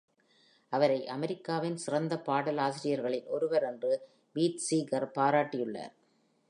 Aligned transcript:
அவரை 0.73 1.07
"அமெரிக்காவின் 1.07 1.77
சிறந்த 1.77 2.13
பாடலாசிரியர்களில் 2.27 3.27
ஒருவர்" 3.27 3.63
என்று 3.63 3.91
பீட் 4.35 4.63
சீகர் 4.69 5.11
பாராட்டியுள்ளார். 5.17 5.93